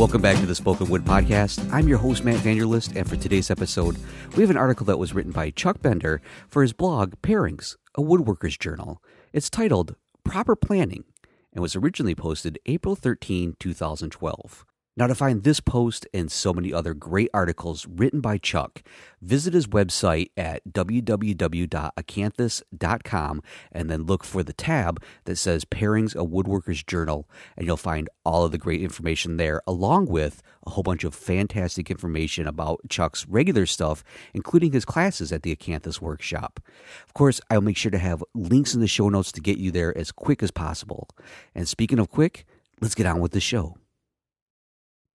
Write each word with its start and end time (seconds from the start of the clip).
Welcome 0.00 0.22
back 0.22 0.40
to 0.40 0.46
the 0.46 0.54
Spoken 0.54 0.88
Wood 0.88 1.04
Podcast. 1.04 1.70
I'm 1.70 1.86
your 1.86 1.98
host, 1.98 2.24
Matt 2.24 2.38
Vanderlist, 2.38 2.96
and 2.96 3.06
for 3.06 3.16
today's 3.16 3.50
episode, 3.50 3.98
we 4.34 4.40
have 4.40 4.48
an 4.48 4.56
article 4.56 4.86
that 4.86 4.98
was 4.98 5.12
written 5.12 5.30
by 5.30 5.50
Chuck 5.50 5.82
Bender 5.82 6.22
for 6.48 6.62
his 6.62 6.72
blog, 6.72 7.16
Parings, 7.20 7.76
a 7.94 8.00
Woodworker's 8.00 8.56
Journal. 8.56 9.02
It's 9.34 9.50
titled 9.50 9.96
Proper 10.24 10.56
Planning 10.56 11.04
and 11.52 11.60
was 11.60 11.76
originally 11.76 12.14
posted 12.14 12.58
April 12.64 12.96
13, 12.96 13.56
2012. 13.60 14.64
Now, 14.96 15.06
to 15.06 15.14
find 15.14 15.44
this 15.44 15.60
post 15.60 16.08
and 16.12 16.32
so 16.32 16.52
many 16.52 16.72
other 16.72 16.94
great 16.94 17.30
articles 17.32 17.86
written 17.86 18.20
by 18.20 18.38
Chuck, 18.38 18.82
visit 19.22 19.54
his 19.54 19.68
website 19.68 20.30
at 20.36 20.64
www.acanthus.com 20.68 23.42
and 23.70 23.88
then 23.88 24.02
look 24.02 24.24
for 24.24 24.42
the 24.42 24.52
tab 24.52 25.00
that 25.24 25.36
says 25.36 25.64
Parings 25.64 26.16
a 26.16 26.26
Woodworker's 26.26 26.82
Journal, 26.82 27.28
and 27.56 27.66
you'll 27.66 27.76
find 27.76 28.08
all 28.24 28.44
of 28.44 28.50
the 28.50 28.58
great 28.58 28.82
information 28.82 29.36
there, 29.36 29.62
along 29.64 30.06
with 30.06 30.42
a 30.66 30.70
whole 30.70 30.82
bunch 30.82 31.04
of 31.04 31.14
fantastic 31.14 31.88
information 31.88 32.48
about 32.48 32.80
Chuck's 32.88 33.28
regular 33.28 33.66
stuff, 33.66 34.02
including 34.34 34.72
his 34.72 34.84
classes 34.84 35.30
at 35.30 35.44
the 35.44 35.54
Acanthus 35.54 36.00
Workshop. 36.00 36.58
Of 37.06 37.14
course, 37.14 37.40
I'll 37.48 37.60
make 37.60 37.76
sure 37.76 37.92
to 37.92 37.98
have 37.98 38.24
links 38.34 38.74
in 38.74 38.80
the 38.80 38.88
show 38.88 39.08
notes 39.08 39.30
to 39.32 39.40
get 39.40 39.58
you 39.58 39.70
there 39.70 39.96
as 39.96 40.10
quick 40.10 40.42
as 40.42 40.50
possible. 40.50 41.08
And 41.54 41.68
speaking 41.68 42.00
of 42.00 42.10
quick, 42.10 42.44
let's 42.80 42.96
get 42.96 43.06
on 43.06 43.20
with 43.20 43.30
the 43.32 43.40
show. 43.40 43.76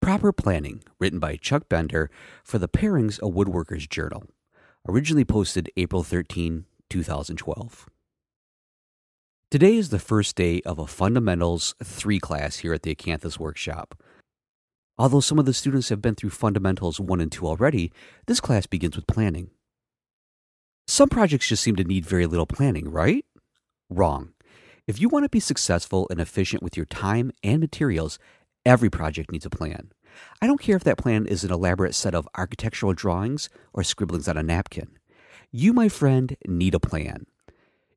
Proper 0.00 0.32
Planning, 0.32 0.82
written 1.00 1.18
by 1.18 1.36
Chuck 1.36 1.68
Bender 1.68 2.10
for 2.44 2.58
the 2.58 2.68
Parings 2.68 3.18
a 3.18 3.28
Woodworker's 3.28 3.86
Journal, 3.86 4.24
originally 4.86 5.24
posted 5.24 5.70
April 5.76 6.02
13, 6.02 6.64
2012. 6.88 7.88
Today 9.50 9.76
is 9.76 9.88
the 9.88 9.98
first 9.98 10.36
day 10.36 10.60
of 10.62 10.78
a 10.78 10.86
Fundamentals 10.86 11.74
3 11.82 12.20
class 12.20 12.58
here 12.58 12.72
at 12.72 12.82
the 12.82 12.94
Acanthus 12.94 13.38
Workshop. 13.38 14.00
Although 14.98 15.20
some 15.20 15.38
of 15.38 15.46
the 15.46 15.52
students 15.52 15.88
have 15.88 16.02
been 16.02 16.14
through 16.14 16.30
Fundamentals 16.30 17.00
1 17.00 17.20
and 17.20 17.32
2 17.32 17.46
already, 17.46 17.92
this 18.26 18.40
class 18.40 18.66
begins 18.66 18.96
with 18.96 19.06
planning. 19.06 19.50
Some 20.86 21.08
projects 21.08 21.48
just 21.48 21.62
seem 21.62 21.76
to 21.76 21.84
need 21.84 22.06
very 22.06 22.26
little 22.26 22.46
planning, 22.46 22.90
right? 22.90 23.24
Wrong. 23.90 24.32
If 24.86 25.00
you 25.00 25.08
want 25.08 25.24
to 25.24 25.28
be 25.28 25.40
successful 25.40 26.06
and 26.10 26.20
efficient 26.20 26.62
with 26.62 26.76
your 26.76 26.86
time 26.86 27.32
and 27.42 27.58
materials, 27.58 28.20
every 28.66 28.90
project 28.90 29.32
needs 29.32 29.46
a 29.46 29.50
plan. 29.50 29.92
I 30.42 30.46
don't 30.46 30.60
care 30.60 30.76
if 30.76 30.84
that 30.84 30.98
plan 30.98 31.26
is 31.26 31.44
an 31.44 31.52
elaborate 31.52 31.94
set 31.94 32.14
of 32.14 32.28
architectural 32.36 32.92
drawings 32.92 33.48
or 33.72 33.82
scribblings 33.82 34.28
on 34.28 34.36
a 34.36 34.42
napkin. 34.42 34.98
You, 35.50 35.72
my 35.72 35.88
friend, 35.88 36.36
need 36.46 36.74
a 36.74 36.80
plan. 36.80 37.26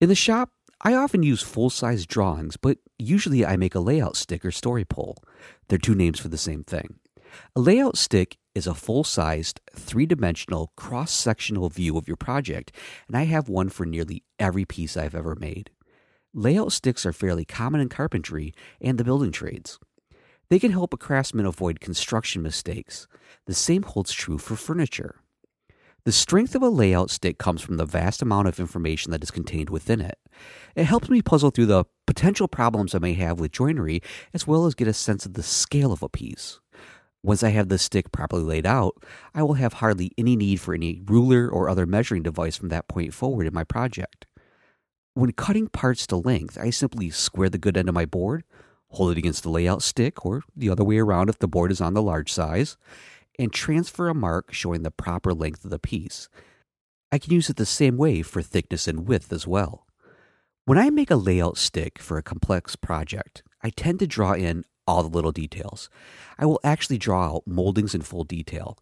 In 0.00 0.08
the 0.08 0.14
shop, 0.14 0.50
I 0.80 0.94
often 0.94 1.22
use 1.22 1.42
full 1.42 1.70
size 1.70 2.06
drawings, 2.06 2.56
but 2.56 2.78
usually 2.98 3.44
I 3.44 3.56
make 3.56 3.74
a 3.74 3.80
layout 3.80 4.16
stick 4.16 4.44
or 4.44 4.50
story 4.50 4.84
pole. 4.84 5.16
They're 5.68 5.78
two 5.78 5.94
names 5.94 6.18
for 6.18 6.28
the 6.28 6.38
same 6.38 6.64
thing. 6.64 6.98
A 7.54 7.60
layout 7.60 7.96
stick 7.96 8.38
is 8.54 8.66
a 8.66 8.74
full 8.74 9.04
sized, 9.04 9.60
three 9.74 10.06
dimensional, 10.06 10.72
cross 10.76 11.12
sectional 11.12 11.68
view 11.68 11.98
of 11.98 12.08
your 12.08 12.16
project, 12.16 12.72
and 13.08 13.16
I 13.16 13.24
have 13.24 13.48
one 13.48 13.68
for 13.68 13.84
nearly 13.84 14.24
every 14.38 14.64
piece 14.64 14.96
I've 14.96 15.14
ever 15.14 15.34
made. 15.34 15.70
Layout 16.32 16.72
sticks 16.72 17.04
are 17.04 17.12
fairly 17.12 17.44
common 17.44 17.80
in 17.80 17.88
carpentry 17.88 18.54
and 18.80 18.98
the 18.98 19.04
building 19.04 19.32
trades. 19.32 19.78
They 20.48 20.58
can 20.58 20.72
help 20.72 20.92
a 20.92 20.98
craftsman 20.98 21.46
avoid 21.46 21.80
construction 21.80 22.42
mistakes. 22.42 23.06
The 23.46 23.54
same 23.54 23.82
holds 23.82 24.12
true 24.12 24.38
for 24.38 24.56
furniture. 24.56 25.16
The 26.04 26.12
strength 26.12 26.54
of 26.54 26.62
a 26.62 26.68
layout 26.68 27.10
stick 27.10 27.38
comes 27.38 27.62
from 27.62 27.78
the 27.78 27.86
vast 27.86 28.20
amount 28.20 28.46
of 28.46 28.60
information 28.60 29.10
that 29.10 29.22
is 29.22 29.30
contained 29.30 29.70
within 29.70 30.02
it. 30.02 30.18
It 30.76 30.84
helps 30.84 31.08
me 31.08 31.22
puzzle 31.22 31.50
through 31.50 31.66
the 31.66 31.86
potential 32.06 32.46
problems 32.46 32.94
I 32.94 32.98
may 32.98 33.14
have 33.14 33.40
with 33.40 33.52
joinery, 33.52 34.02
as 34.34 34.46
well 34.46 34.66
as 34.66 34.74
get 34.74 34.86
a 34.86 34.92
sense 34.92 35.24
of 35.24 35.32
the 35.32 35.42
scale 35.42 35.92
of 35.92 36.02
a 36.02 36.10
piece. 36.10 36.60
Once 37.22 37.42
I 37.42 37.48
have 37.50 37.70
the 37.70 37.78
stick 37.78 38.12
properly 38.12 38.42
laid 38.42 38.66
out, 38.66 39.02
I 39.34 39.42
will 39.42 39.54
have 39.54 39.74
hardly 39.74 40.12
any 40.18 40.36
need 40.36 40.60
for 40.60 40.74
any 40.74 41.00
ruler 41.06 41.48
or 41.48 41.70
other 41.70 41.86
measuring 41.86 42.22
device 42.22 42.58
from 42.58 42.68
that 42.68 42.86
point 42.86 43.14
forward 43.14 43.46
in 43.46 43.54
my 43.54 43.64
project. 43.64 44.26
When 45.14 45.32
cutting 45.32 45.68
parts 45.68 46.06
to 46.08 46.16
length, 46.16 46.58
I 46.60 46.68
simply 46.68 47.08
square 47.08 47.48
the 47.48 47.56
good 47.56 47.78
end 47.78 47.88
of 47.88 47.94
my 47.94 48.04
board, 48.04 48.44
hold 48.94 49.12
it 49.12 49.18
against 49.18 49.42
the 49.42 49.50
layout 49.50 49.82
stick 49.82 50.24
or 50.24 50.42
the 50.56 50.70
other 50.70 50.84
way 50.84 50.98
around 50.98 51.28
if 51.28 51.38
the 51.38 51.48
board 51.48 51.70
is 51.70 51.80
on 51.80 51.94
the 51.94 52.02
large 52.02 52.32
size, 52.32 52.76
and 53.38 53.52
transfer 53.52 54.08
a 54.08 54.14
mark 54.14 54.52
showing 54.52 54.82
the 54.82 54.90
proper 54.90 55.34
length 55.34 55.64
of 55.64 55.70
the 55.70 55.78
piece. 55.78 56.28
I 57.10 57.18
can 57.18 57.32
use 57.32 57.50
it 57.50 57.56
the 57.56 57.66
same 57.66 57.96
way 57.96 58.22
for 58.22 58.42
thickness 58.42 58.88
and 58.88 59.06
width 59.06 59.32
as 59.32 59.46
well. 59.46 59.86
When 60.64 60.78
I 60.78 60.90
make 60.90 61.10
a 61.10 61.16
layout 61.16 61.58
stick 61.58 61.98
for 61.98 62.16
a 62.16 62.22
complex 62.22 62.74
project, 62.74 63.42
I 63.62 63.70
tend 63.70 63.98
to 63.98 64.06
draw 64.06 64.32
in 64.32 64.64
all 64.86 65.02
the 65.02 65.08
little 65.08 65.32
details. 65.32 65.90
I 66.38 66.46
will 66.46 66.60
actually 66.64 66.98
draw 66.98 67.36
out 67.36 67.46
moldings 67.46 67.94
in 67.94 68.02
full 68.02 68.24
detail. 68.24 68.78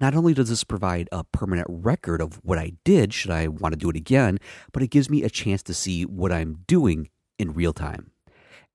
Not 0.00 0.14
only 0.14 0.32
does 0.34 0.48
this 0.48 0.64
provide 0.64 1.08
a 1.10 1.24
permanent 1.24 1.66
record 1.68 2.20
of 2.20 2.36
what 2.44 2.58
I 2.58 2.74
did 2.84 3.12
should 3.12 3.30
I 3.30 3.48
want 3.48 3.72
to 3.72 3.78
do 3.78 3.90
it 3.90 3.96
again, 3.96 4.38
but 4.72 4.82
it 4.82 4.90
gives 4.90 5.10
me 5.10 5.22
a 5.22 5.30
chance 5.30 5.62
to 5.64 5.74
see 5.74 6.04
what 6.04 6.32
I'm 6.32 6.64
doing 6.66 7.10
in 7.38 7.52
real 7.52 7.72
time 7.72 8.12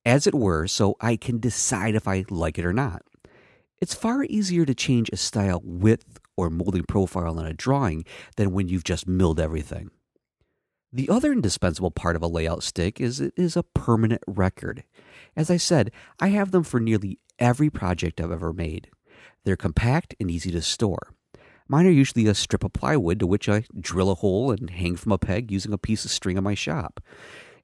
as 0.05 0.27
it 0.27 0.35
were, 0.35 0.67
so 0.67 0.95
I 0.99 1.15
can 1.15 1.39
decide 1.39 1.95
if 1.95 2.07
I 2.07 2.25
like 2.29 2.57
it 2.57 2.65
or 2.65 2.73
not. 2.73 3.03
It's 3.79 3.93
far 3.93 4.23
easier 4.23 4.65
to 4.65 4.73
change 4.73 5.09
a 5.11 5.17
stile 5.17 5.61
width 5.63 6.19
or 6.37 6.49
molding 6.49 6.83
profile 6.83 7.39
in 7.39 7.45
a 7.45 7.53
drawing 7.53 8.05
than 8.37 8.53
when 8.53 8.69
you've 8.69 8.83
just 8.83 9.07
milled 9.07 9.39
everything. 9.39 9.91
The 10.91 11.09
other 11.09 11.31
indispensable 11.31 11.91
part 11.91 12.15
of 12.15 12.21
a 12.21 12.27
layout 12.27 12.63
stick 12.63 13.01
is 13.01 13.19
it 13.19 13.33
is 13.35 13.57
a 13.57 13.63
permanent 13.63 14.21
record. 14.27 14.83
As 15.35 15.49
I 15.49 15.57
said, 15.57 15.91
I 16.19 16.27
have 16.29 16.51
them 16.51 16.63
for 16.63 16.79
nearly 16.79 17.19
every 17.39 17.69
project 17.69 18.21
I've 18.21 18.31
ever 18.31 18.53
made. 18.53 18.89
They're 19.43 19.57
compact 19.57 20.15
and 20.19 20.29
easy 20.29 20.51
to 20.51 20.61
store. 20.61 21.13
Mine 21.67 21.87
are 21.87 21.91
usually 21.91 22.27
a 22.27 22.35
strip 22.35 22.63
of 22.63 22.73
plywood 22.73 23.19
to 23.19 23.27
which 23.27 23.49
I 23.49 23.65
drill 23.79 24.11
a 24.11 24.15
hole 24.15 24.51
and 24.51 24.69
hang 24.69 24.95
from 24.95 25.11
a 25.11 25.17
peg 25.17 25.51
using 25.51 25.73
a 25.73 25.77
piece 25.77 26.05
of 26.05 26.11
string 26.11 26.37
in 26.37 26.43
my 26.43 26.53
shop. 26.53 26.99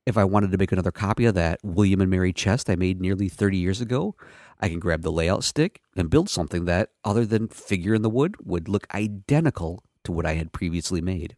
If 0.09 0.17
I 0.17 0.23
wanted 0.23 0.49
to 0.51 0.57
make 0.57 0.71
another 0.71 0.91
copy 0.91 1.25
of 1.25 1.35
that 1.35 1.59
William 1.61 2.01
and 2.01 2.09
Mary 2.09 2.33
chest 2.33 2.67
I 2.67 2.75
made 2.75 2.99
nearly 2.99 3.29
30 3.29 3.57
years 3.57 3.79
ago, 3.79 4.15
I 4.59 4.67
can 4.67 4.79
grab 4.79 5.03
the 5.03 5.11
layout 5.11 5.43
stick 5.43 5.81
and 5.95 6.09
build 6.09 6.31
something 6.31 6.65
that, 6.65 6.89
other 7.05 7.27
than 7.27 7.47
figure 7.47 7.93
in 7.93 8.01
the 8.01 8.09
wood, 8.09 8.33
would 8.43 8.67
look 8.67 8.87
identical 8.91 9.83
to 10.05 10.11
what 10.11 10.25
I 10.25 10.33
had 10.33 10.51
previously 10.51 10.99
made. 10.99 11.35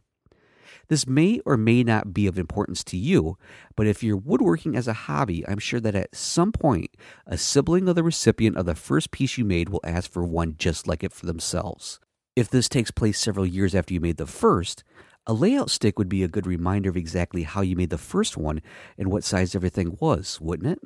This 0.88 1.06
may 1.06 1.38
or 1.44 1.58
may 1.58 1.84
not 1.84 2.14
be 2.14 2.26
of 2.26 2.38
importance 2.38 2.82
to 2.84 2.96
you, 2.96 3.36
but 3.76 3.86
if 3.86 4.02
you're 4.02 4.16
woodworking 4.16 4.74
as 4.74 4.88
a 4.88 4.94
hobby, 4.94 5.46
I'm 5.46 5.58
sure 5.58 5.80
that 5.80 5.94
at 5.94 6.16
some 6.16 6.50
point 6.50 6.96
a 7.26 7.36
sibling 7.36 7.90
of 7.90 7.94
the 7.94 8.02
recipient 8.02 8.56
of 8.56 8.64
the 8.64 8.74
first 8.74 9.10
piece 9.10 9.36
you 9.36 9.44
made 9.44 9.68
will 9.68 9.82
ask 9.84 10.10
for 10.10 10.24
one 10.24 10.54
just 10.56 10.88
like 10.88 11.04
it 11.04 11.12
for 11.12 11.26
themselves. 11.26 12.00
If 12.34 12.48
this 12.48 12.70
takes 12.70 12.90
place 12.90 13.20
several 13.20 13.44
years 13.44 13.74
after 13.74 13.92
you 13.92 14.00
made 14.00 14.16
the 14.16 14.24
first, 14.24 14.82
a 15.26 15.32
layout 15.32 15.70
stick 15.70 15.98
would 15.98 16.08
be 16.08 16.22
a 16.22 16.28
good 16.28 16.46
reminder 16.46 16.90
of 16.90 16.96
exactly 16.96 17.44
how 17.44 17.60
you 17.60 17.76
made 17.76 17.90
the 17.90 17.98
first 17.98 18.36
one 18.36 18.60
and 18.98 19.10
what 19.10 19.24
size 19.24 19.54
everything 19.54 19.96
was, 20.00 20.40
wouldn't 20.40 20.72
it? 20.72 20.80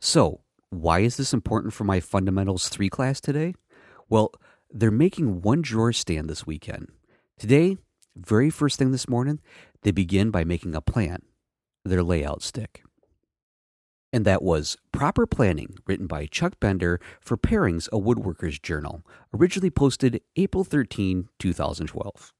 So, 0.00 0.40
why 0.70 1.00
is 1.00 1.16
this 1.16 1.32
important 1.32 1.72
for 1.72 1.84
my 1.84 2.00
Fundamentals 2.00 2.68
3 2.68 2.88
class 2.88 3.20
today? 3.20 3.54
Well, 4.08 4.32
they're 4.70 4.90
making 4.90 5.42
one 5.42 5.62
drawer 5.62 5.92
stand 5.92 6.28
this 6.28 6.46
weekend. 6.46 6.88
Today, 7.38 7.78
very 8.16 8.50
first 8.50 8.78
thing 8.78 8.90
this 8.90 9.08
morning, 9.08 9.40
they 9.82 9.92
begin 9.92 10.30
by 10.30 10.44
making 10.44 10.74
a 10.74 10.80
plan, 10.80 11.22
their 11.84 12.02
layout 12.02 12.42
stick. 12.42 12.82
And 14.12 14.24
that 14.24 14.42
was 14.42 14.76
Proper 14.90 15.26
Planning, 15.26 15.76
written 15.86 16.06
by 16.06 16.26
Chuck 16.26 16.58
Bender 16.58 16.98
for 17.20 17.36
Parings, 17.36 17.88
a 17.92 17.98
Woodworker's 17.98 18.58
Journal, 18.58 19.02
originally 19.34 19.70
posted 19.70 20.22
April 20.36 20.64
13, 20.64 21.28
2012. 21.38 22.32